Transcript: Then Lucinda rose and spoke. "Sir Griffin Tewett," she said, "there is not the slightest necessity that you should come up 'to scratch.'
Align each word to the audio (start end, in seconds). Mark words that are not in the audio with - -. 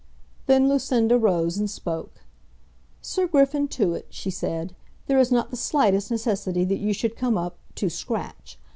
Then 0.47 0.67
Lucinda 0.67 1.15
rose 1.19 1.57
and 1.59 1.69
spoke. 1.69 2.21
"Sir 3.03 3.27
Griffin 3.27 3.67
Tewett," 3.67 4.07
she 4.09 4.31
said, 4.31 4.75
"there 5.05 5.19
is 5.19 5.31
not 5.31 5.51
the 5.51 5.55
slightest 5.55 6.09
necessity 6.09 6.63
that 6.65 6.79
you 6.79 6.91
should 6.91 7.15
come 7.15 7.37
up 7.37 7.59
'to 7.75 7.87
scratch.' 7.87 8.57